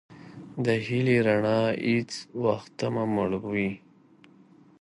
د 0.65 0.67
هیلې 0.85 1.17
رڼا 1.27 1.59
هیڅ 1.87 2.11
وختمه 2.45 3.03
مړوئ. 3.15 3.69